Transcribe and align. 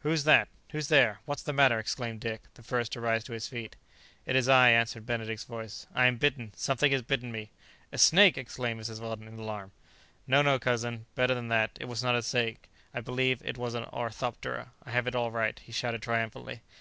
"Who's 0.00 0.24
that? 0.24 0.48
who's 0.70 0.88
there? 0.88 1.20
what's 1.24 1.44
the 1.44 1.52
matter?" 1.52 1.78
exclaimed 1.78 2.18
Dick, 2.20 2.40
the 2.54 2.64
first 2.64 2.90
to 2.90 3.00
rise 3.00 3.22
to 3.22 3.32
his 3.32 3.46
feet. 3.46 3.76
"It 4.26 4.34
is 4.34 4.48
I," 4.48 4.70
answered 4.70 5.06
Benedict's 5.06 5.44
voice; 5.44 5.86
"I 5.94 6.06
am 6.06 6.16
bitten. 6.16 6.50
Something 6.56 6.90
has 6.90 7.02
bitten 7.02 7.30
me." 7.30 7.52
"A 7.92 7.98
snake!" 7.98 8.36
exclaimed 8.36 8.80
Mrs. 8.80 8.98
Weldon 9.00 9.28
in 9.28 9.38
alarm. 9.38 9.70
"No, 10.26 10.42
no, 10.42 10.58
cousin, 10.58 11.06
better 11.14 11.32
than 11.36 11.46
that! 11.50 11.78
it 11.80 11.86
was 11.86 12.02
not 12.02 12.16
a 12.16 12.22
snake; 12.24 12.68
I 12.92 13.00
believe 13.00 13.40
it 13.44 13.56
was 13.56 13.74
an 13.74 13.84
orthoptera; 13.92 14.72
I 14.82 14.90
have 14.90 15.06
it 15.06 15.14
all 15.14 15.30
right," 15.30 15.56
he 15.60 15.70
shouted 15.70 16.02
triumphantly. 16.02 16.60